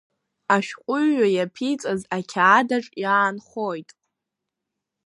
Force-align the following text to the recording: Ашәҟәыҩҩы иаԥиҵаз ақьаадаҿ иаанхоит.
Ашәҟәыҩҩы 0.55 1.27
иаԥиҵаз 1.31 2.01
ақьаадаҿ 2.17 2.85
иаанхоит. 3.03 3.89